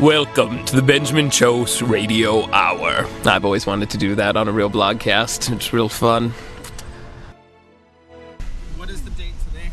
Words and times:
Welcome 0.00 0.62
to 0.66 0.76
the 0.76 0.82
Benjamin 0.82 1.30
Chose 1.30 1.80
Radio 1.80 2.50
Hour. 2.50 3.06
I've 3.24 3.46
always 3.46 3.66
wanted 3.66 3.88
to 3.90 3.96
do 3.96 4.14
that 4.16 4.36
on 4.36 4.46
a 4.46 4.52
real 4.52 4.68
broadcast. 4.68 5.48
It's 5.50 5.72
real 5.72 5.88
fun. 5.88 6.34
What 8.76 8.90
is 8.90 9.00
the 9.02 9.10
date 9.10 9.32
today? 9.48 9.70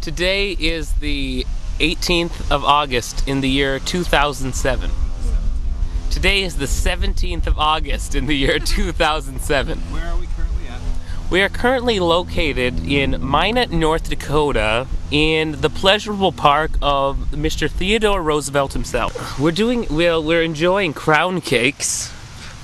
Today 0.00 0.52
is 0.52 0.94
the 0.94 1.44
18th 1.80 2.50
of 2.50 2.64
August 2.64 3.28
in 3.28 3.42
the 3.42 3.48
year 3.50 3.78
2007. 3.78 4.90
Today 6.10 6.42
is 6.44 6.56
the 6.56 6.64
17th 6.64 7.46
of 7.46 7.58
August 7.58 8.14
in 8.14 8.24
the 8.24 8.34
year 8.34 8.58
2007. 8.64 9.78
Where 9.78 10.02
are 10.02 10.16
we 10.16 10.26
currently 10.28 10.41
at? 10.41 10.41
We 11.32 11.40
are 11.40 11.48
currently 11.48 11.98
located 11.98 12.86
in 12.86 13.16
Minot, 13.26 13.70
North 13.70 14.10
Dakota, 14.10 14.86
in 15.10 15.62
the 15.62 15.70
pleasurable 15.70 16.30
park 16.30 16.72
of 16.82 17.30
Mr. 17.30 17.70
Theodore 17.70 18.22
Roosevelt 18.22 18.74
himself. 18.74 19.40
We're 19.40 19.50
doing 19.52 19.86
well. 19.88 20.22
We're 20.22 20.42
enjoying 20.42 20.92
crown 20.92 21.40
cakes. 21.40 22.12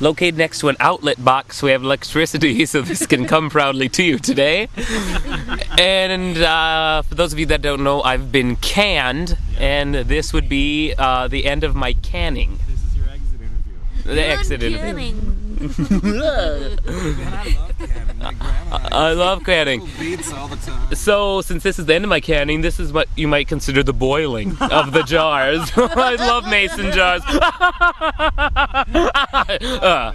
Located 0.00 0.36
next 0.36 0.58
to 0.58 0.68
an 0.68 0.76
outlet 0.80 1.24
box, 1.24 1.62
we 1.62 1.70
have 1.70 1.82
electricity, 1.82 2.66
so 2.72 2.82
this 2.82 3.06
can 3.06 3.24
come 3.26 3.48
proudly 3.48 3.88
to 3.88 4.02
you 4.02 4.18
today. 4.18 4.68
And 5.78 6.36
uh, 6.36 7.00
for 7.08 7.14
those 7.14 7.32
of 7.32 7.38
you 7.38 7.46
that 7.46 7.62
don't 7.62 7.82
know, 7.82 8.02
I've 8.02 8.30
been 8.30 8.56
canned, 8.56 9.38
and 9.56 9.94
this 9.94 10.34
would 10.34 10.50
be 10.50 10.92
uh, 10.98 11.26
the 11.26 11.46
end 11.46 11.64
of 11.64 11.74
my 11.74 11.94
canning. 11.94 12.58
This 12.68 12.84
is 12.84 12.94
your 12.94 13.08
exit 13.08 13.40
interview. 13.40 14.14
The 14.14 14.26
exit 14.26 14.62
interview. 14.62 15.14
Man, 18.70 18.80
I 18.80 18.84
love 18.84 18.84
canning. 18.84 18.88
My 18.88 18.88
grandma 18.88 18.96
I 18.96 19.12
love 19.12 19.44
canning. 19.44 19.80
little 19.80 19.98
beats 19.98 20.32
all 20.32 20.48
the 20.48 20.56
time. 20.56 20.94
So, 20.94 21.40
since 21.40 21.62
this 21.62 21.78
is 21.78 21.86
the 21.86 21.94
end 21.94 22.04
of 22.04 22.08
my 22.08 22.20
canning, 22.20 22.60
this 22.60 22.78
is 22.78 22.92
what 22.92 23.08
you 23.16 23.28
might 23.28 23.48
consider 23.48 23.82
the 23.82 23.92
boiling 23.92 24.56
of 24.60 24.92
the 24.92 25.02
jars. 25.06 25.70
I 25.76 26.16
love 26.16 26.48
mason 26.48 26.92
jars. 26.92 27.22
Uh, 29.78 30.12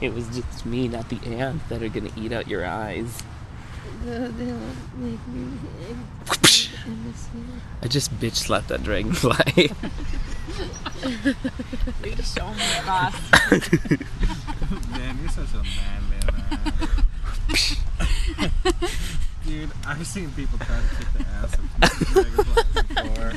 it 0.00 0.12
was 0.14 0.26
just 0.28 0.66
me, 0.66 0.88
not 0.88 1.08
the 1.08 1.18
ants, 1.26 1.64
that 1.68 1.82
are 1.82 1.88
gonna 1.88 2.10
eat 2.16 2.32
out 2.32 2.48
your 2.48 2.64
eyes. 2.66 3.22
I 7.82 7.88
just 7.88 8.12
bitch 8.18 8.36
slapped 8.36 8.68
that 8.68 8.82
dragonfly. 8.82 9.70
You 12.04 12.16
show 12.22 12.52
me, 12.52 12.62
boss. 12.86 13.14
Man, 14.90 15.18
you're 15.20 15.30
such 15.30 15.52
a 15.54 15.62
manly 15.62 16.18
man. 16.26 17.04
Dude, 19.46 19.70
I've 19.86 20.06
seen 20.06 20.30
people 20.32 20.58
try 20.58 20.76
to 20.76 20.96
kick 20.96 21.12
the 21.14 21.26
ass 21.26 21.54
of 21.54 22.12
dragonflies 22.12 22.82
before. 22.84 23.32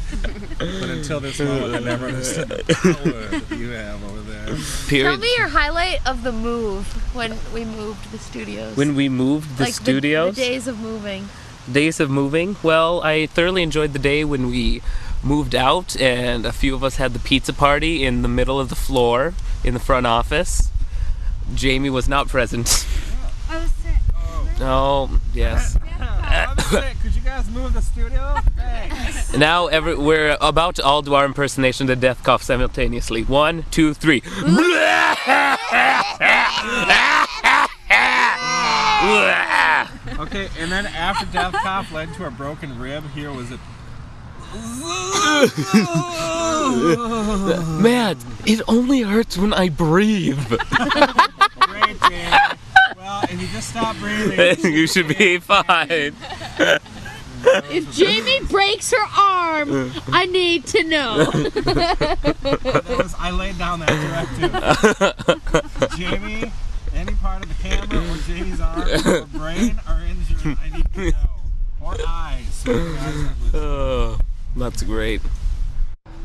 But 0.57 0.89
until 0.89 1.19
this 1.21 1.39
moment, 1.39 1.73
I 1.75 1.79
never 1.79 2.07
understood 2.07 2.49
the 2.49 2.73
power 2.75 3.39
that 3.39 3.57
you 3.57 3.69
have 3.69 4.03
over 4.03 4.19
there. 4.21 4.57
Tell 5.03 5.17
me 5.17 5.29
your 5.37 5.47
highlight 5.47 6.05
of 6.05 6.23
the 6.23 6.33
move 6.33 6.85
when 7.15 7.37
we 7.53 7.63
moved 7.63 8.11
the 8.11 8.17
studios. 8.19 8.75
When 8.75 8.93
we 8.95 9.07
moved 9.07 9.57
the 9.57 9.63
like 9.65 9.73
studios, 9.73 10.35
The, 10.35 10.41
the 10.41 10.47
days 10.49 10.67
of 10.67 10.79
moving. 10.81 11.29
days 11.71 11.99
of 12.01 12.09
moving. 12.09 12.57
Well, 12.61 13.01
I 13.03 13.27
thoroughly 13.27 13.63
enjoyed 13.63 13.93
the 13.93 13.99
day 13.99 14.25
when 14.25 14.47
we 14.49 14.81
moved 15.23 15.55
out 15.55 15.95
and 16.01 16.45
a 16.45 16.51
few 16.51 16.75
of 16.75 16.83
us 16.83 16.97
had 16.97 17.13
the 17.13 17.19
pizza 17.19 17.53
party 17.53 18.03
in 18.03 18.21
the 18.21 18.27
middle 18.27 18.59
of 18.59 18.67
the 18.67 18.75
floor 18.75 19.33
in 19.63 19.73
the 19.73 19.79
front 19.79 20.05
office. 20.07 20.69
Jamie 21.55 21.89
was 21.89 22.09
not 22.09 22.27
present. 22.27 22.85
I 24.61 25.53
was 25.53 25.65
sick. 25.65 25.79
Oh, 25.81 26.59
yes. 26.59 26.69
Sick. 26.69 26.99
Could 27.01 27.15
you 27.15 27.21
guys 27.21 27.49
move 27.49 27.73
the 27.73 27.81
studio? 27.81 28.35
Thanks. 28.55 29.35
Now 29.37 29.67
every, 29.67 29.95
we're 29.95 30.37
about 30.39 30.75
to 30.75 30.83
all 30.83 31.01
do 31.01 31.13
our 31.13 31.25
impersonation 31.25 31.85
of 31.85 31.87
the 31.89 31.95
death 31.95 32.23
cough 32.23 32.43
simultaneously. 32.43 33.23
One, 33.23 33.65
two, 33.71 33.93
three. 33.93 34.21
Okay, 40.19 40.49
and 40.59 40.71
then 40.71 40.85
after 40.85 41.25
Death 41.33 41.53
Cough 41.53 41.91
led 41.91 42.13
to 42.13 42.25
a 42.25 42.31
broken 42.31 42.77
rib, 42.79 43.03
here 43.11 43.33
was 43.33 43.51
it. 43.51 43.59
Man, 47.81 48.17
it 48.45 48.61
only 48.67 49.01
hurts 49.01 49.37
when 49.37 49.53
I 49.53 49.69
breathe. 49.69 50.37
Great. 51.59 51.97
Well, 53.01 53.23
if 53.23 53.41
you 53.41 53.47
just 53.47 53.69
stop 53.69 53.97
breathing, 53.97 54.59
you 54.73 54.85
should 54.85 55.07
be 55.07 55.39
fine. 55.39 56.15
If 57.43 57.91
Jamie 57.95 58.45
breaks 58.45 58.91
her 58.91 59.03
arm, 59.17 59.91
I 60.11 60.27
need 60.27 60.67
to 60.67 60.83
know. 60.83 61.17
was, 62.95 63.15
I 63.17 63.31
laid 63.31 63.57
down 63.57 63.79
that 63.79 63.89
directive. 64.37 65.97
Jamie, 65.97 66.51
any 66.93 67.15
part 67.15 67.41
of 67.43 67.49
the 67.49 67.63
camera 67.63 67.97
or 67.97 68.17
Jamie's 68.27 68.61
arm 68.61 68.87
or 69.07 69.25
brain 69.25 69.81
are 69.87 70.03
injured, 70.03 70.55
I 70.61 70.69
need 70.69 70.93
to 70.93 71.09
know. 71.09 71.41
Or 71.81 71.95
eyes. 72.07 72.45
So 72.53 72.71
you 72.71 72.93
guys 72.93 73.15
are 73.15 73.33
listening. 73.41 73.55
Oh, 73.55 74.19
that's 74.55 74.83
great. 74.83 75.21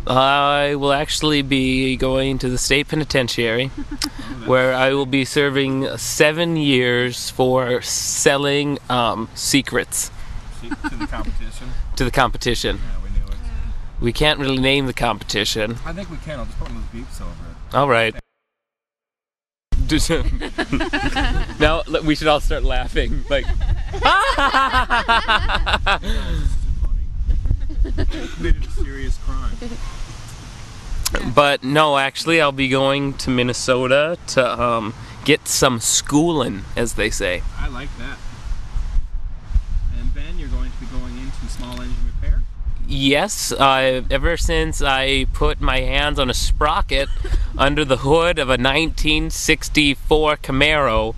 I 0.06 0.74
will 0.76 0.92
actually 0.92 1.42
be 1.42 1.96
going 1.96 2.38
to 2.38 2.48
the 2.48 2.58
state 2.58 2.88
penitentiary 2.88 3.66
where 4.46 4.74
I 4.74 4.92
will 4.92 5.06
be 5.06 5.24
serving 5.24 5.96
seven 5.98 6.56
years 6.56 7.30
for 7.30 7.82
selling 7.82 8.78
um, 8.88 9.28
secrets 9.34 10.10
to 10.62 10.68
the 10.96 11.06
competition. 11.06 11.68
to 11.96 12.04
the 12.04 12.10
competition. 12.10 12.76
Yeah, 12.76 13.02
we 13.02 13.10
knew 13.10 13.26
it. 13.26 13.34
We 14.00 14.12
can't 14.12 14.38
really 14.38 14.58
name 14.58 14.86
the 14.86 14.92
competition. 14.92 15.76
I 15.84 15.92
think 15.92 16.10
we 16.10 16.16
can. 16.18 16.38
I'll 16.38 16.46
just 16.46 16.58
put 16.58 16.68
one 16.68 16.76
of 16.78 16.92
those 16.92 17.02
beeps 17.02 17.20
over 17.20 17.30
it. 17.30 17.74
All 17.74 17.88
right. 17.88 18.14
Now 21.60 21.82
we 22.04 22.16
should 22.16 22.26
all 22.26 22.40
start 22.40 22.64
laughing. 22.64 23.22
Like, 23.30 23.44
Committed 27.96 28.64
a 28.64 28.70
serious 28.70 29.18
crime. 29.18 29.56
but 31.34 31.64
no, 31.64 31.98
actually, 31.98 32.40
I'll 32.40 32.52
be 32.52 32.68
going 32.68 33.14
to 33.14 33.30
Minnesota 33.30 34.18
to 34.28 34.62
um, 34.62 34.94
get 35.24 35.48
some 35.48 35.80
schooling, 35.80 36.64
as 36.76 36.94
they 36.94 37.10
say. 37.10 37.42
I 37.58 37.68
like 37.68 37.88
that. 37.98 38.18
And 39.98 40.14
Ben, 40.14 40.38
you're 40.38 40.48
going 40.48 40.70
to 40.70 40.78
be 40.78 40.86
going 40.86 41.16
into 41.18 41.48
small 41.48 41.80
engine 41.80 41.96
repair. 42.06 42.42
Yes, 42.86 43.50
uh, 43.52 44.02
ever 44.10 44.36
since 44.36 44.82
I 44.82 45.26
put 45.32 45.60
my 45.60 45.80
hands 45.80 46.18
on 46.18 46.30
a 46.30 46.34
sprocket 46.34 47.08
under 47.58 47.84
the 47.84 47.98
hood 47.98 48.38
of 48.38 48.48
a 48.48 48.52
1964 48.52 50.36
Camaro, 50.36 51.14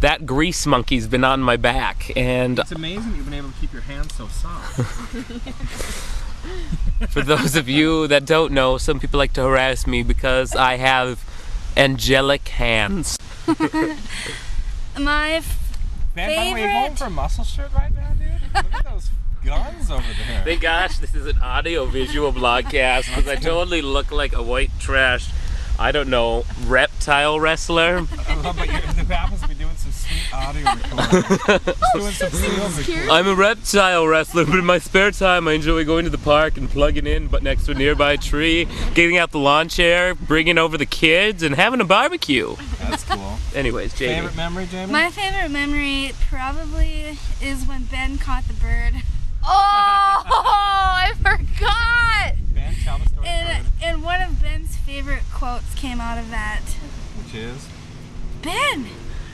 that 0.00 0.26
grease 0.26 0.66
monkey's 0.66 1.06
been 1.06 1.24
on 1.24 1.40
my 1.40 1.56
back. 1.56 2.12
And 2.16 2.58
It's 2.58 2.72
amazing 2.72 3.16
you've 3.16 3.24
been 3.24 3.34
able 3.34 3.50
to 3.50 3.58
keep 3.60 3.72
your 3.72 3.82
hands 3.82 4.14
so 4.14 4.28
soft. 4.28 4.80
for 7.08 7.22
those 7.22 7.56
of 7.56 7.68
you 7.68 8.06
that 8.08 8.24
don't 8.24 8.52
know, 8.52 8.78
some 8.78 9.00
people 9.00 9.18
like 9.18 9.32
to 9.34 9.42
harass 9.42 9.86
me 9.86 10.02
because 10.02 10.54
I 10.54 10.76
have 10.76 11.24
angelic 11.76 12.48
hands. 12.48 13.18
My 14.98 15.32
f- 15.32 15.76
Ben, 16.14 16.34
by 16.34 16.44
the 16.44 16.52
way, 16.54 16.62
you 16.62 16.66
going 16.68 16.96
for 16.96 17.04
a 17.04 17.10
muscle 17.10 17.44
shirt 17.44 17.72
right 17.72 17.94
now, 17.94 18.12
dude? 18.14 18.54
Look 18.54 18.74
at 18.74 18.84
those 18.84 19.10
guns 19.44 19.90
over 19.90 20.02
there. 20.26 20.44
Thank 20.44 20.60
gosh, 20.62 20.98
this 20.98 21.14
is 21.14 21.26
an 21.26 21.38
audio 21.38 21.84
visual 21.86 22.32
broadcast 22.32 23.08
because 23.08 23.28
I 23.28 23.36
totally 23.36 23.82
look 23.82 24.10
like 24.10 24.32
a 24.34 24.42
white 24.42 24.70
trash, 24.80 25.30
I 25.78 25.92
don't 25.92 26.08
know, 26.08 26.44
reptile 26.66 27.38
wrestler. 27.38 28.06
I 28.26 28.34
love 28.42 28.56
but 28.56 28.66
the 28.66 29.14
happens 29.14 29.42
to 29.42 29.48
be 29.48 29.54
doing 29.54 29.76
some 29.76 29.92
sweet 29.92 30.17
audio 30.32 30.64
recording. 30.64 31.74
doing 31.94 32.12
some 32.12 32.30
field 32.30 32.72
recording. 32.78 33.10
I'm 33.10 33.26
a 33.28 33.34
reptile 33.34 34.06
wrestler, 34.06 34.44
but 34.44 34.58
in 34.58 34.64
my 34.64 34.78
spare 34.78 35.10
time, 35.10 35.48
I 35.48 35.52
enjoy 35.54 35.84
going 35.84 36.04
to 36.04 36.10
the 36.10 36.18
park 36.18 36.56
and 36.56 36.68
plugging 36.68 37.06
in, 37.06 37.28
but 37.28 37.42
next 37.42 37.64
to 37.66 37.72
a 37.72 37.74
nearby 37.74 38.16
tree, 38.16 38.66
getting 38.94 39.16
out 39.16 39.30
the 39.30 39.38
lawn 39.38 39.68
chair, 39.68 40.14
bringing 40.14 40.58
over 40.58 40.76
the 40.78 40.86
kids, 40.86 41.42
and 41.42 41.54
having 41.54 41.80
a 41.80 41.84
barbecue. 41.84 42.56
That's 42.80 43.04
cool. 43.04 43.38
Anyways, 43.54 43.94
Jamie. 43.94 44.14
Favorite 44.16 44.36
memory, 44.36 44.66
Jamie? 44.66 44.92
my 44.92 45.10
favorite 45.10 45.50
memory 45.50 46.12
probably 46.28 47.18
is 47.40 47.64
when 47.66 47.84
Ben 47.84 48.18
caught 48.18 48.46
the 48.48 48.54
bird. 48.54 48.94
Oh, 49.44 50.22
I 50.26 51.12
forgot. 51.16 52.34
Ben, 52.54 52.74
tell 52.84 52.98
the 52.98 53.06
story. 53.08 53.26
And, 53.28 53.66
and 53.82 54.02
one 54.02 54.20
of 54.20 54.40
Ben's 54.42 54.76
favorite 54.76 55.22
quotes 55.32 55.74
came 55.74 56.00
out 56.00 56.18
of 56.18 56.28
that. 56.30 56.60
Which 57.16 57.34
is? 57.34 57.66
Ben, 58.42 58.86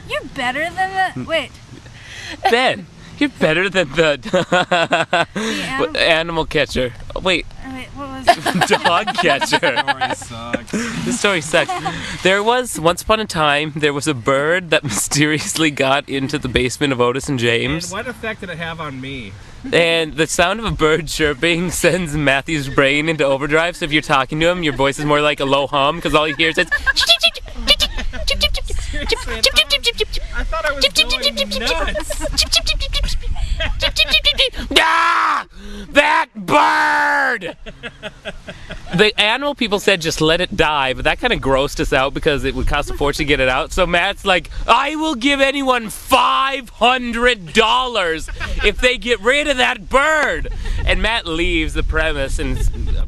you're 0.09 0.25
better 0.35 0.69
than 0.71 0.91
the. 0.93 1.11
Hmm. 1.13 1.25
Wait. 1.25 1.51
Ben, 2.51 2.87
you're 3.19 3.29
better 3.29 3.69
than 3.69 3.89
the 3.93 5.27
animal- 5.35 5.97
animal 5.97 6.47
catcher. 6.47 6.93
wait, 7.23 7.47
uh, 7.65 7.71
Wait, 7.75 7.87
what 7.95 8.09
was 8.09 8.27
it? 8.73 8.83
dog 8.83 9.07
catcher. 9.15 9.59
Story 9.59 10.15
sucks. 10.15 10.73
This 11.05 11.19
story 11.21 11.41
sucks. 11.43 12.23
There 12.23 12.43
was 12.43 12.81
once 12.81 13.03
upon 13.03 13.21
a 13.21 13.27
time 13.27 13.73
there 13.77 13.93
was 13.93 14.09
a 14.09 14.15
bird 14.15 14.71
that 14.71 14.83
mysteriously 14.85 15.71
got 15.71 16.09
into 16.09 16.39
the 16.39 16.49
basement 16.49 16.93
of 16.93 17.01
Otis 17.01 17.29
and 17.29 17.35
And 17.35 17.41
James, 17.41 17.93
what 17.93 18.07
effect 18.09 18.41
did 18.41 18.49
it 18.51 18.59
have 18.59 18.81
on 18.81 19.01
me? 19.01 19.33
and 19.73 20.15
the 20.15 20.27
sound 20.27 20.61
of 20.61 20.67
a 20.67 20.71
bird 20.71 21.09
chirping 21.09 21.71
sends 21.71 22.15
Matthew's 22.15 22.69
brain 22.69 23.09
into 23.09 23.25
overdrive. 23.25 23.77
So 23.77 23.85
if 23.87 23.93
you're 23.93 24.03
talking 24.03 24.39
to 24.41 24.49
him, 24.49 24.63
your 24.63 24.75
voice 24.75 24.99
is 24.99 25.05
more 25.07 25.21
like 25.23 25.41
a 25.41 25.45
low 25.47 25.67
hum 25.67 25.97
because 25.97 26.15
all 26.15 26.25
he 26.25 26.35
hears 26.35 26.59
is. 26.59 26.69
I 30.55 30.63
thought 30.63 30.67
I 30.67 30.73
was 30.75 30.87
going 30.87 31.35
nuts. 31.59 32.25
Ah! 34.87 35.47
That 35.91 36.29
bird! 36.35 37.57
the 38.95 39.21
animal 39.21 39.55
people 39.55 39.81
said 39.81 40.01
just 40.01 40.21
let 40.21 40.41
it 40.41 40.57
die, 40.57 40.93
but 40.93 41.05
that 41.05 41.19
kind 41.19 41.33
of 41.33 41.41
grossed 41.41 41.81
us 41.81 41.93
out 41.93 42.15
because 42.15 42.45
it 42.45 42.55
would 42.55 42.67
cost 42.67 42.91
a 42.91 42.95
fortune 42.95 43.25
to 43.25 43.29
get 43.29 43.41
it 43.41 43.49
out. 43.49 43.73
So 43.73 43.87
Matt's 43.87 44.25
like, 44.25 44.51
I 44.67 44.97
will 44.97 45.15
give 45.15 45.41
anyone 45.41 45.87
$500 45.87 48.65
if 48.65 48.79
they 48.79 48.99
get 48.99 49.21
rid 49.21 49.49
of 49.49 49.57
that 49.57 49.89
bird. 49.89 50.53
And 50.85 51.01
Matt 51.01 51.27
leaves 51.27 51.75
the 51.75 51.83
premise 51.83 52.39
and 52.39 52.59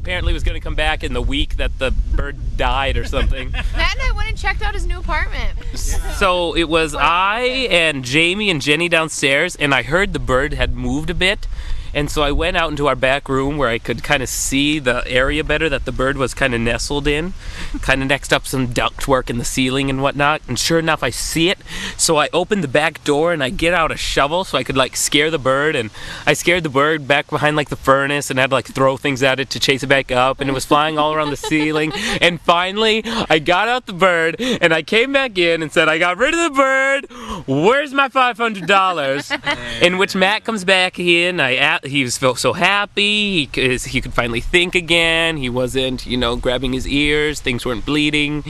apparently 0.07 0.33
was 0.33 0.45
going 0.45 0.55
to 0.55 0.61
come 0.61 0.77
back 0.77 1.03
in 1.03 1.15
the 1.15 1.21
week 1.21 1.57
that 1.57 1.81
the 1.81 1.91
bird 1.91 2.57
died 2.57 2.97
or 2.97 3.05
something. 3.05 3.51
Matt 3.51 3.67
and 3.75 4.03
I 4.03 4.13
went 4.15 4.29
and 4.29 4.39
checked 4.39 4.63
out 4.63 4.73
his 4.73 4.87
new 4.87 5.01
apartment. 5.01 5.59
So 5.75 6.55
it 6.55 6.69
was 6.69 6.95
I 6.95 7.41
and 7.41 8.05
Jamie 8.05 8.49
and 8.49 8.63
Jenny 8.63 8.89
downstairs, 8.89 9.57
and 9.57 9.75
I 9.75 9.83
heard 9.83 10.13
the 10.13 10.21
bird 10.21 10.53
had 10.53 10.77
moved 10.77 11.11
a 11.11 11.15
bit. 11.15 11.49
And 11.97 12.11
so 12.11 12.23
I 12.23 12.31
went 12.31 12.59
out 12.59 12.71
into 12.71 12.89
our 12.89 12.95
back 12.95 13.27
room 13.27 13.57
where 13.57 13.71
I 13.71 13.79
could 13.79 14.05
kind 14.05 14.23
of 14.23 14.29
see 14.29 14.79
the 14.79 15.03
area 15.09 15.43
better 15.43 15.71
that 15.71 15.87
the 15.87 15.93
bird 15.93 16.19
was 16.19 16.35
kind 16.35 16.55
of 16.55 16.61
nestled 16.61 17.09
in, 17.09 17.33
kind 17.81 18.03
of 18.03 18.09
next 18.09 18.35
up 18.35 18.47
some 18.47 18.69
ductwork 18.69 19.31
in 19.31 19.39
the 19.39 19.47
ceiling 19.47 19.89
and 19.89 20.03
whatnot. 20.03 20.43
And 20.47 20.59
sure 20.59 20.79
enough, 20.79 21.03
I 21.03 21.09
see 21.09 21.49
it. 21.49 21.59
So 21.97 22.19
I 22.19 22.29
opened 22.35 22.63
the 22.63 22.69
back 22.69 23.03
door 23.03 23.33
and 23.33 23.43
I 23.43 23.49
get 23.49 23.73
out 23.73 23.91
a 23.91 23.97
shovel 23.97 24.45
so 24.45 24.59
I 24.59 24.63
could 24.63 24.77
like 24.77 24.95
scare 24.95 25.31
the 25.31 25.39
bird. 25.39 25.75
And 25.75 25.89
I 26.27 26.35
scared 26.35 26.65
the 26.65 26.69
bird 26.69 27.09
back 27.09 27.29
behind 27.31 27.57
like 27.57 27.71
the 27.71 27.77
furnace 27.77 28.29
and 28.29 28.39
had 28.39 28.51
to 28.51 28.57
like 28.57 28.67
throw 28.67 28.99
things 28.99 29.23
at 29.23 29.41
it 29.41 29.49
to 29.51 29.59
chase 29.59 29.83
it 29.83 29.87
back 29.87 30.13
up. 30.13 30.39
And 30.39 30.51
it 30.51 30.53
was 30.53 30.67
flying 30.67 30.99
all 30.99 31.15
around 31.15 31.31
the 31.31 31.37
ceiling. 31.37 31.93
And 32.21 32.39
finally, 32.43 33.03
I 33.31 33.39
got 33.39 33.69
out 33.69 33.87
the 33.87 33.95
bird 33.95 34.37
and 34.39 34.75
I 34.75 34.83
came 34.83 35.13
back 35.15 35.39
in 35.39 35.63
and 35.63 35.73
said, 35.73 35.89
I 35.89 35.97
got 35.97 36.19
rid 36.19 36.35
of 36.35 36.53
the 36.53 36.57
bird. 36.57 37.47
Where's 37.47 37.95
my 37.95 38.11
$500? 38.11 39.81
in 39.83 39.97
which 39.97 40.15
Matt 40.15 40.45
comes 40.45 40.63
back 40.63 40.99
in. 40.99 41.41
I 41.41 41.53
a- 41.53 41.86
he 41.87 42.03
was 42.03 42.19
felt 42.19 42.39
so 42.39 42.53
happy. 42.53 43.41
He 43.41 43.47
could, 43.47 43.83
he 43.83 44.01
could 44.01 44.13
finally 44.13 44.41
think 44.41 44.75
again. 44.75 45.37
He 45.37 45.49
wasn't, 45.49 46.07
you 46.07 46.17
know, 46.17 46.37
grabbing 46.37 46.73
his 46.73 46.87
ears. 46.87 47.41
Things 47.41 47.65
weren't 47.65 47.85
bleeding. 47.87 48.45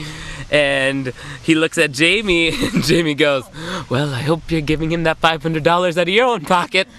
And 0.51 1.13
he 1.43 1.55
looks 1.55 1.77
at 1.77 1.91
Jamie, 1.91 2.49
and 2.73 2.83
Jamie 2.83 3.15
goes, 3.15 3.43
"Well, 3.89 4.13
I 4.13 4.21
hope 4.21 4.49
you're 4.49 4.61
giving 4.61 4.91
him 4.91 5.03
that 5.03 5.19
$500 5.21 5.67
out 5.67 5.97
of 5.97 6.09
your 6.09 6.25
own 6.25 6.45
pocket." 6.45 6.87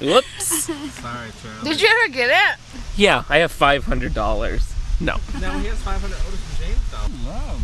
Whoops. 0.00 0.44
Sorry, 0.44 1.30
Charlie. 1.42 1.64
Did 1.64 1.80
you 1.80 1.88
ever 1.88 2.12
get 2.12 2.30
it? 2.30 2.60
Yeah, 2.96 3.24
I 3.28 3.38
have 3.38 3.52
$500. 3.52 3.84
No. 5.00 5.16
Now 5.40 5.58
he 5.58 5.66
has 5.66 5.78
500 5.82 6.14
Otis 6.14 6.60
and 6.60 6.66
James 6.66 6.90
doll. 6.90 7.08
Love 7.26 7.62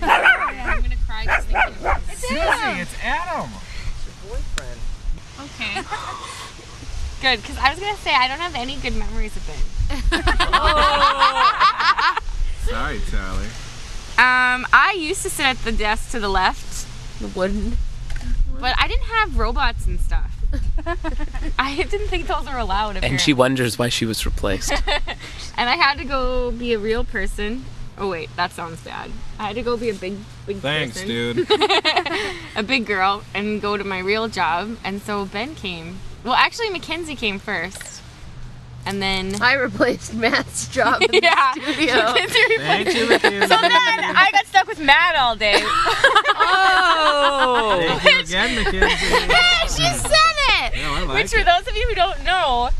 I'm 0.02 0.80
gonna 0.80 0.96
cry 1.06 1.26
just 1.26 1.46
thinking 1.48 1.80
about 1.80 2.00
it. 2.08 2.16
Susie, 2.16 2.80
it's 2.80 2.94
Adam. 3.02 3.50
Okay. 5.44 5.82
Good, 7.22 7.42
because 7.42 7.58
I 7.58 7.70
was 7.70 7.78
gonna 7.80 7.96
say 7.98 8.14
I 8.14 8.28
don't 8.28 8.40
have 8.40 8.54
any 8.54 8.76
good 8.76 8.96
memories 8.96 9.36
of 9.36 9.46
Ben. 9.46 9.56
Sorry, 12.68 13.00
Charlie. 13.10 13.46
Um, 14.18 14.66
I 14.72 14.94
used 14.98 15.22
to 15.22 15.30
sit 15.30 15.46
at 15.46 15.58
the 15.58 15.72
desk 15.72 16.10
to 16.12 16.20
the 16.20 16.28
left, 16.28 16.86
The 17.20 17.28
wooden. 17.28 17.76
but 18.60 18.74
I 18.78 18.86
didn't 18.88 19.06
have 19.06 19.38
robots 19.38 19.86
and 19.86 19.98
stuff. 20.00 20.30
I 21.58 21.76
didn't 21.76 22.08
think 22.08 22.26
those 22.26 22.46
were 22.46 22.58
allowed. 22.58 22.96
And 23.02 23.20
she 23.20 23.32
wonders 23.32 23.78
why 23.78 23.88
she 23.88 24.04
was 24.04 24.26
replaced. 24.26 24.72
and 25.56 25.68
I 25.70 25.76
had 25.76 25.96
to 25.98 26.04
go 26.04 26.50
be 26.50 26.72
a 26.74 26.78
real 26.78 27.04
person. 27.04 27.64
Oh 27.98 28.08
wait, 28.10 28.30
that 28.36 28.52
sounds 28.52 28.80
bad. 28.82 29.10
I 29.38 29.46
had 29.48 29.56
to 29.56 29.62
go 29.62 29.76
be 29.76 29.90
a 29.90 29.94
big, 29.94 30.16
big 30.46 30.60
person. 30.60 30.62
Thanks, 30.62 31.02
person, 31.02 31.08
dude. 31.08 31.36
A 32.60 32.62
big 32.62 32.86
girl, 32.86 33.22
and 33.34 33.60
go 33.60 33.76
to 33.76 33.82
my 33.84 33.98
real 33.98 34.28
job. 34.28 34.76
And 34.84 35.00
so 35.02 35.24
Ben 35.24 35.54
came. 35.54 35.98
Well, 36.22 36.34
actually, 36.34 36.68
Mackenzie 36.70 37.16
came 37.16 37.38
first, 37.38 38.02
and 38.86 39.00
then 39.02 39.40
I 39.42 39.54
replaced 39.54 40.14
Matt's 40.14 40.68
job 40.68 41.02
in 41.02 41.08
yeah, 41.22 41.54
the 41.54 41.62
studio. 41.72 41.94
Mackenzie 41.94 42.56
Thank 42.58 42.86
replaced- 42.86 42.98
you, 42.98 43.08
Mackenzie. 43.08 43.40
So 43.54 43.60
then 43.60 43.72
I 43.72 44.28
got 44.32 44.46
stuck 44.46 44.66
with 44.68 44.78
Matt 44.80 45.16
all 45.16 45.34
day. 45.36 45.60
oh! 46.42 47.98
Thank 48.02 48.04
you 48.04 48.20
again, 48.20 48.64
Mackenzie. 48.64 49.74
she 49.74 49.84
said 49.98 50.12
it. 50.12 50.76
Yeah, 50.76 50.90
I 50.92 51.02
like 51.04 51.14
Which, 51.22 51.30
for 51.32 51.42
those 51.44 51.66
of 51.66 51.74
you 51.76 51.86
who 51.88 51.94
don't 51.94 52.22
know, 52.24 52.70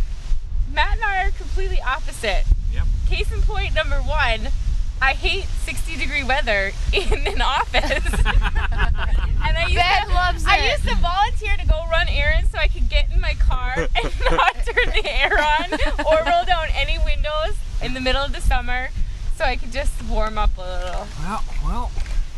Matt 0.72 0.96
and 0.96 1.04
I 1.04 1.24
are 1.26 1.30
completely 1.32 1.80
opposite. 1.80 2.44
Yep. 2.72 2.84
Case 3.08 3.32
in 3.32 3.40
point 3.42 3.74
number 3.74 3.96
one, 3.96 4.48
I 5.02 5.14
hate 5.14 5.44
60 5.64 5.96
degree 5.96 6.22
weather 6.22 6.72
in 6.92 7.26
an 7.26 7.40
office. 7.40 8.04
and 8.14 9.56
I 9.56 9.64
used, 9.66 9.76
Ben 9.76 10.06
to, 10.08 10.12
loves 10.14 10.44
I 10.46 10.58
it. 10.58 10.72
used 10.72 10.88
to 10.88 10.96
volunteer 10.96 11.56
to 11.56 11.66
go 11.66 11.82
run 11.90 12.08
errands 12.08 12.50
so 12.50 12.58
I 12.58 12.68
could 12.68 12.88
get 12.88 13.10
in 13.12 13.20
my 13.20 13.34
car 13.34 13.74
and 13.76 14.12
not 14.30 14.54
turn 14.56 14.92
the 14.92 15.10
air 15.10 15.38
on 15.38 15.72
or 16.06 16.30
roll 16.30 16.44
down 16.44 16.68
any 16.74 16.98
windows 16.98 17.56
in 17.82 17.94
the 17.94 18.00
middle 18.00 18.22
of 18.22 18.32
the 18.32 18.40
summer 18.40 18.88
so 19.36 19.44
I 19.44 19.56
could 19.56 19.72
just 19.72 20.02
warm 20.04 20.36
up 20.36 20.50
a 20.58 20.60
little. 20.60 21.06
Well, 21.20 21.44
well, 21.64 21.90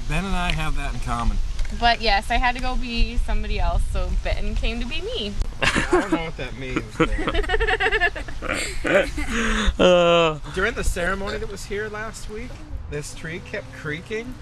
Ben 0.08 0.24
and 0.24 0.36
I 0.36 0.52
have 0.52 0.76
that 0.76 0.94
in 0.94 1.00
common. 1.00 1.38
But 1.80 2.00
yes, 2.00 2.30
I 2.30 2.36
had 2.36 2.54
to 2.54 2.62
go 2.62 2.76
be 2.76 3.16
somebody 3.16 3.58
else, 3.58 3.82
so 3.92 4.10
Ben 4.22 4.54
came 4.54 4.78
to 4.78 4.86
be 4.86 5.00
me. 5.00 5.34
I 5.62 5.88
don't 5.92 6.12
know 6.12 6.24
what 6.24 6.36
that 6.36 6.58
means. 6.58 6.82
Uh, 9.78 10.38
During 10.54 10.74
the 10.74 10.84
ceremony 10.84 11.38
that 11.38 11.50
was 11.50 11.64
here 11.64 11.88
last 11.88 12.28
week, 12.28 12.50
this 12.90 13.14
tree 13.14 13.40
kept 13.46 13.72
creaking, 13.74 14.34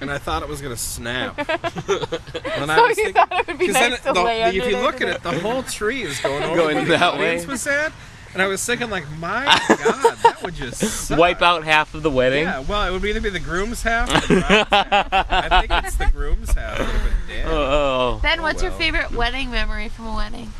and 0.00 0.10
I 0.10 0.18
thought 0.18 0.42
it 0.42 0.48
was 0.48 0.60
gonna 0.62 0.76
snap. 0.76 1.36
and 1.48 2.70
I 2.70 2.76
So 2.76 2.86
was 2.86 2.96
you 2.98 3.04
thinking, 3.04 3.12
thought 3.14 3.32
it 3.40 3.46
would 3.48 3.58
be 3.58 3.66
'cause 3.66 3.74
nice 3.74 3.90
then 3.90 3.98
to 4.14 4.20
the- 4.20 4.22
lay 4.22 4.38
the- 4.40 4.46
under 4.48 4.62
if 4.64 4.70
you 4.70 4.76
look 4.78 5.00
at 5.00 5.08
it, 5.08 5.22
the 5.22 5.38
whole 5.40 5.62
tree 5.64 6.02
is 6.02 6.20
going 6.20 6.42
over 6.44 6.56
Going 6.56 6.86
that 6.88 7.02
audience 7.14 7.46
way. 7.46 7.52
was 7.52 7.66
at, 7.66 7.92
and 8.32 8.42
I 8.42 8.46
was 8.46 8.64
thinking 8.64 8.90
like, 8.90 9.04
my 9.18 9.44
God, 9.68 10.16
that 10.22 10.42
would 10.42 10.54
just 10.54 10.78
suck. 10.80 11.18
wipe 11.18 11.42
out 11.42 11.64
half 11.64 11.94
of 11.94 12.02
the 12.02 12.10
wedding. 12.10 12.44
Yeah, 12.44 12.60
well, 12.60 12.86
it 12.86 12.92
would 12.92 13.04
either 13.04 13.20
be 13.20 13.30
the 13.30 13.40
groom's 13.40 13.82
half 13.82 14.08
or 14.08 14.20
the 14.34 14.40
bride's 14.40 14.68
half. 14.70 15.12
I 15.30 15.66
think 15.66 15.84
it's 15.84 15.96
the 15.96 16.06
groom's 16.06 16.52
half. 16.52 16.78
Would 16.78 16.88
have 16.88 17.02
been 17.04 17.12
dead. 17.36 17.46
Oh. 17.50 18.20
Ben, 18.22 18.42
what's 18.42 18.62
your 18.62 18.70
well. 18.70 18.78
favorite 18.78 19.12
wedding 19.12 19.50
memory 19.50 19.88
from 19.88 20.06
a 20.06 20.14
wedding? 20.16 20.52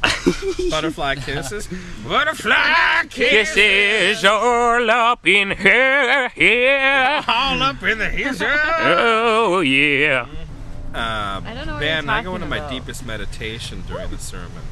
Butterfly 0.70 1.16
kisses. 1.16 1.68
Butterfly 2.06 3.04
kisses. 3.10 3.54
Kisses 3.54 4.24
all 4.24 4.88
up 4.90 5.26
in 5.26 5.50
her 5.50 6.28
hair. 6.28 7.24
All 7.26 7.62
up 7.62 7.82
in 7.82 7.98
the 7.98 8.08
his 8.08 8.40
Oh 8.42 9.60
yeah. 9.60 10.26
Um, 10.88 11.46
I 11.46 11.52
don't 11.54 11.66
know 11.66 11.74
what 11.74 11.80
Ben, 11.80 12.04
you're 12.04 12.12
I 12.12 12.22
go 12.22 12.34
into 12.36 12.46
talking 12.48 12.62
my 12.62 12.70
deepest 12.70 13.04
meditation 13.04 13.82
during 13.86 14.10
the 14.10 14.18
sermon. 14.18 14.62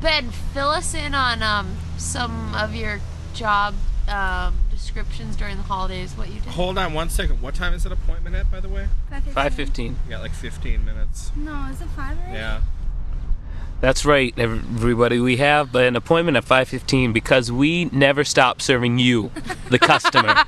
Ben, 0.00 0.30
fill 0.30 0.68
us 0.70 0.94
in 0.94 1.14
on 1.14 1.42
um, 1.42 1.76
some 1.98 2.54
of 2.54 2.74
your 2.74 3.00
job 3.34 3.74
um, 4.08 4.54
descriptions 4.70 5.36
during 5.36 5.56
the 5.56 5.62
holidays. 5.62 6.14
What 6.16 6.28
you 6.28 6.40
did. 6.40 6.44
Hold 6.44 6.78
on 6.78 6.94
one 6.94 7.10
second. 7.10 7.42
What 7.42 7.54
time 7.54 7.74
is 7.74 7.82
that 7.84 7.92
appointment 7.92 8.34
at, 8.34 8.50
by 8.50 8.60
the 8.60 8.68
way? 8.68 8.88
Five 9.32 9.54
fifteen. 9.54 9.96
You 10.04 10.10
got 10.10 10.22
like 10.22 10.32
15 10.32 10.84
minutes. 10.84 11.30
No, 11.36 11.66
is 11.70 11.80
it 11.80 11.88
five 11.88 12.16
already? 12.18 12.34
Yeah. 12.34 12.62
That's 13.80 14.04
right, 14.04 14.34
everybody. 14.36 15.20
We 15.20 15.38
have 15.38 15.74
an 15.74 15.96
appointment 15.96 16.36
at 16.36 16.44
5:15 16.44 17.14
because 17.14 17.50
we 17.50 17.86
never 17.86 18.24
stop 18.24 18.60
serving 18.60 18.98
you, 18.98 19.30
the 19.70 19.78
customer. 19.78 20.34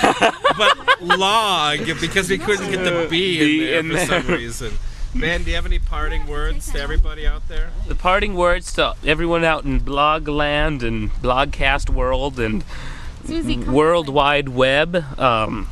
but 0.57 1.03
log 1.03 1.81
because 2.01 2.31
we 2.31 2.39
couldn't 2.39 2.71
get 2.71 2.83
the 2.83 3.07
B 3.11 3.75
in 3.75 3.89
there 3.91 4.01
in 4.01 4.07
for 4.09 4.15
some 4.23 4.27
reason. 4.35 4.73
Man, 5.15 5.45
do 5.45 5.51
you 5.51 5.55
have 5.55 5.65
any 5.65 5.79
parting 5.79 6.27
words 6.27 6.73
to 6.73 6.81
everybody 6.81 7.25
out 7.25 7.47
there? 7.47 7.71
The 7.87 7.95
parting 7.95 8.35
words 8.35 8.73
to 8.75 8.95
everyone 9.07 9.45
out 9.45 9.65
in 9.65 9.79
blog 9.79 10.27
land 10.27 10.83
and 10.83 11.09
blogcast 11.13 11.89
world 11.89 12.41
and 12.41 12.65
Susie, 13.25 13.59
World 13.59 14.09
Wide 14.09 14.49
Web. 14.49 14.97
Um, 15.19 15.69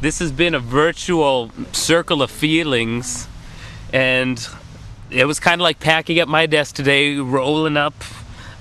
this 0.00 0.20
has 0.20 0.32
been 0.32 0.54
a 0.54 0.58
virtual 0.58 1.50
circle 1.70 2.22
of 2.22 2.30
feelings, 2.30 3.28
and 3.92 4.48
it 5.10 5.26
was 5.26 5.38
kind 5.38 5.60
of 5.60 5.64
like 5.64 5.80
packing 5.80 6.18
up 6.18 6.28
my 6.28 6.46
desk 6.46 6.74
today, 6.74 7.16
rolling 7.16 7.76
up 7.76 7.94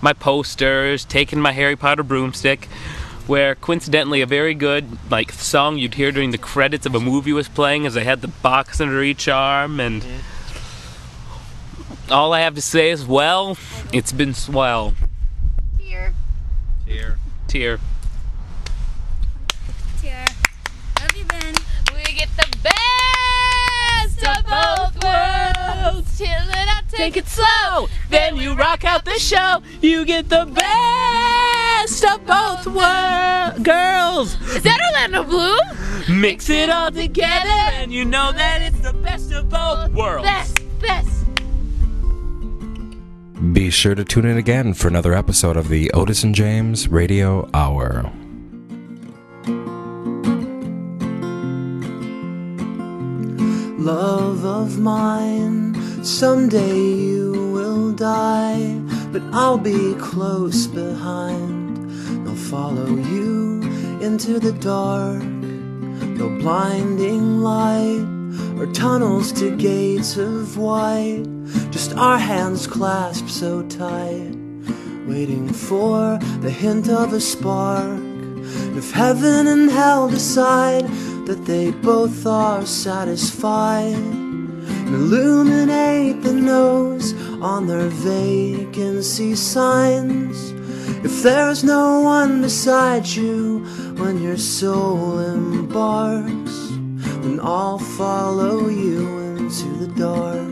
my 0.01 0.11
posters, 0.11 1.05
taking 1.05 1.39
my 1.39 1.53
Harry 1.53 1.77
Potter 1.77 2.03
broomstick. 2.03 2.67
Where 3.27 3.55
coincidentally, 3.55 4.21
a 4.21 4.25
very 4.25 4.53
good 4.53 4.97
like 5.11 5.33
song 5.33 5.77
you'd 5.77 5.95
hear 5.95 6.13
during 6.13 6.31
the 6.31 6.37
credits 6.37 6.85
of 6.85 6.95
a 6.95 6.99
movie 7.01 7.33
was 7.33 7.49
playing, 7.49 7.85
as 7.85 7.97
I 7.97 8.03
had 8.03 8.21
the 8.21 8.29
box 8.29 8.79
under 8.79 9.03
each 9.03 9.27
arm, 9.27 9.81
and 9.81 10.01
mm-hmm. 10.01 10.23
all 12.13 12.31
I 12.31 12.39
have 12.39 12.55
to 12.55 12.61
say 12.61 12.89
is, 12.89 13.05
well, 13.05 13.57
it's 13.91 14.13
been 14.13 14.33
swell. 14.33 14.93
Here. 15.77 16.13
Here. 16.85 17.19
Tear. 17.49 17.79
here. 20.01 20.25
Have 20.97 21.17
you 21.17 21.25
been? 21.25 21.53
We 21.93 22.03
get 22.13 22.29
the 22.37 22.47
best 22.63 24.25
of 24.25 24.45
both 24.45 25.03
worlds. 25.03 26.17
Chill 26.17 26.27
it 26.29 26.69
out, 26.69 26.87
take 26.89 27.17
it 27.17 27.27
slow. 27.27 27.89
Then 28.09 28.37
you 28.37 28.53
rock 28.53 28.85
out 28.85 29.03
the 29.03 29.19
show. 29.19 29.61
You 29.81 30.05
get 30.05 30.29
the 30.29 30.45
best 30.45 31.56
of 32.17 32.25
both 32.25 32.65
worlds. 32.73 33.59
Girls, 33.63 34.41
Is 34.55 34.63
that 34.63 34.79
Orlando 34.91 35.23
Bloom? 35.23 36.19
mix 36.21 36.49
it 36.49 36.69
all 36.69 36.91
together, 36.91 37.49
and 37.79 37.91
you 37.91 38.05
know 38.05 38.31
that 38.31 38.61
it's 38.61 38.79
the 38.79 38.93
best 38.93 39.31
of 39.31 39.49
both 39.49 39.91
worlds. 39.93 40.23
Best, 40.27 40.59
best. 40.81 41.13
Be 43.53 43.69
sure 43.69 43.93
to 43.95 44.03
tune 44.03 44.25
in 44.25 44.37
again 44.37 44.73
for 44.73 44.87
another 44.87 45.13
episode 45.13 45.57
of 45.57 45.69
the 45.69 45.91
Otis 45.91 46.23
and 46.23 46.33
James 46.33 46.87
Radio 46.87 47.49
Hour. 47.53 48.11
Love 53.79 54.43
of 54.43 54.79
mine, 54.79 55.73
someday 56.03 56.77
you 56.77 57.51
will 57.53 57.91
die, 57.93 58.77
but 59.11 59.21
I'll 59.31 59.57
be 59.57 59.95
close 59.95 60.67
behind. 60.67 61.56
Follow 62.45 62.87
you 62.87 63.61
into 64.01 64.39
the 64.39 64.53
dark, 64.53 65.21
no 65.21 66.29
blinding 66.39 67.41
light 67.41 68.05
or 68.57 68.71
tunnels 68.73 69.33
to 69.33 69.55
gates 69.57 70.15
of 70.15 70.57
white, 70.57 71.25
just 71.71 71.93
our 71.97 72.17
hands 72.17 72.65
clasped 72.65 73.29
so 73.29 73.63
tight, 73.63 74.33
waiting 75.07 75.49
for 75.51 76.17
the 76.39 76.49
hint 76.49 76.87
of 76.87 77.11
a 77.11 77.19
spark. 77.19 77.99
If 78.77 78.91
heaven 78.91 79.47
and 79.47 79.69
hell 79.69 80.07
decide 80.07 80.87
that 81.25 81.43
they 81.45 81.71
both 81.71 82.25
are 82.25 82.65
satisfied, 82.65 83.93
illuminate 84.87 86.21
the 86.21 86.33
nose 86.33 87.13
on 87.41 87.67
their 87.67 87.89
vacancy 87.89 89.35
signs. 89.35 90.53
If 91.03 91.21
there's 91.21 91.63
no 91.63 92.01
one 92.01 92.41
beside 92.41 93.05
you 93.05 93.59
when 93.97 94.21
your 94.21 94.37
soul 94.37 95.19
embarks, 95.19 96.69
then 97.21 97.39
I'll 97.41 97.77
follow 97.77 98.67
you 98.67 99.07
into 99.35 99.69
the 99.77 99.87
dark. 99.95 100.47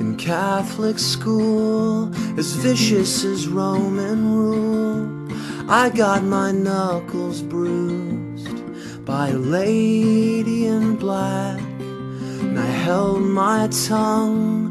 In 0.00 0.16
Catholic 0.18 0.98
school, 0.98 2.12
as 2.38 2.54
vicious 2.54 3.24
as 3.24 3.46
Roman 3.46 4.34
rule, 4.34 5.28
I 5.70 5.90
got 5.90 6.24
my 6.24 6.50
knuckles 6.50 7.40
bruised 7.40 9.04
by 9.04 9.28
a 9.28 9.38
lady 9.38 10.66
in 10.66 10.96
black. 10.96 11.60
And 11.60 12.58
I 12.58 12.66
held 12.66 13.22
my 13.22 13.68
tongue 13.68 14.63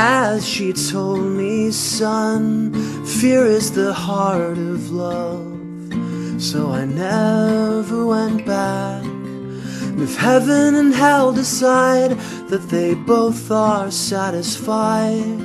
as 0.00 0.48
she 0.48 0.72
told 0.72 1.20
me, 1.20 1.72
son, 1.72 2.72
fear 3.04 3.44
is 3.44 3.72
the 3.72 3.92
heart 3.92 4.56
of 4.56 4.92
love. 4.92 6.40
So 6.40 6.70
I 6.70 6.84
never 6.84 8.06
went 8.06 8.46
back. 8.46 9.02
And 9.02 10.00
if 10.00 10.16
heaven 10.16 10.76
and 10.76 10.94
hell 10.94 11.32
decide 11.32 12.12
that 12.48 12.68
they 12.70 12.94
both 12.94 13.50
are 13.50 13.90
satisfied, 13.90 15.40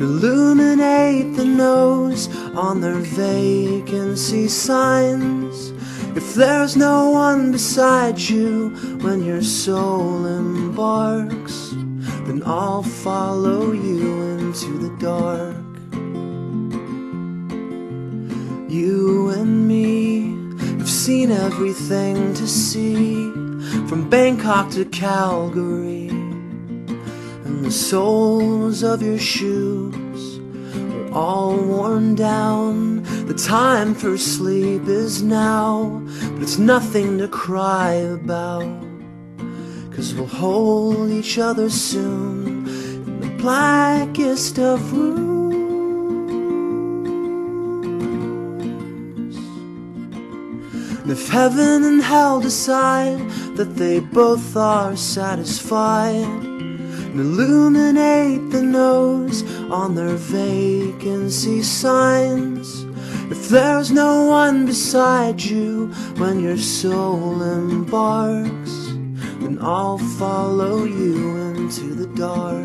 illuminate 0.00 1.36
the 1.36 1.44
nose 1.44 2.26
on 2.56 2.80
their 2.80 2.98
vacancy 2.98 4.48
signs. 4.48 5.70
If 6.16 6.34
there's 6.34 6.76
no 6.76 7.10
one 7.10 7.52
beside 7.52 8.18
you 8.18 8.70
when 9.00 9.22
your 9.22 9.42
soul 9.42 10.26
embarks, 10.26 11.72
then 12.26 12.42
I'll 12.44 12.82
follow 12.82 13.72
you 13.72 14.22
into 14.22 14.78
the 14.78 14.90
dark. 14.98 15.56
You 18.68 19.30
and 19.30 19.68
me 19.68 20.32
have 20.78 20.88
seen 20.88 21.30
everything 21.30 22.34
to 22.34 22.46
see 22.48 23.30
from 23.88 24.10
Bangkok 24.10 24.70
to 24.72 24.84
Calgary 24.86 26.08
and 26.08 27.64
the 27.64 27.70
soles 27.70 28.82
of 28.82 29.02
your 29.02 29.18
shoes 29.18 30.38
are 31.10 31.12
all 31.12 31.56
worn 31.56 32.16
down. 32.16 33.04
The 33.26 33.34
time 33.34 33.94
for 33.94 34.18
sleep 34.18 34.88
is 34.88 35.22
now, 35.22 36.02
but 36.32 36.42
it's 36.42 36.58
nothing 36.58 37.18
to 37.18 37.28
cry 37.28 37.92
about. 37.92 38.85
Cause 39.96 40.14
we'll 40.14 40.26
hold 40.26 41.10
each 41.10 41.38
other 41.38 41.70
soon 41.70 42.68
in 42.68 43.20
the 43.20 43.30
blackest 43.42 44.58
of 44.58 44.92
rooms. 44.92 45.26
And 51.00 51.10
if 51.10 51.28
heaven 51.28 51.84
and 51.84 52.02
hell 52.02 52.40
decide 52.40 53.18
that 53.56 53.76
they 53.76 54.00
both 54.00 54.54
are 54.54 54.94
satisfied, 54.96 56.26
and 57.16 57.20
illuminate 57.20 58.50
the 58.50 58.62
nose 58.62 59.42
on 59.70 59.94
their 59.94 60.16
vacancy 60.16 61.62
signs. 61.62 62.84
If 63.30 63.48
there's 63.48 63.90
no 63.90 64.26
one 64.26 64.66
beside 64.66 65.40
you 65.42 65.86
when 66.18 66.40
your 66.40 66.58
soul 66.58 67.40
embarks, 67.42 68.75
then 69.46 69.58
I'll 69.60 69.98
follow 69.98 70.82
you 70.82 71.36
into 71.36 71.94
the 71.94 72.08
dark. 72.16 72.64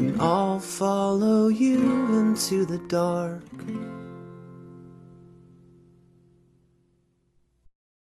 And 0.00 0.20
I'll 0.20 0.58
follow 0.58 1.46
you 1.46 1.78
into 2.18 2.64
the 2.66 2.78
dark. 2.78 3.44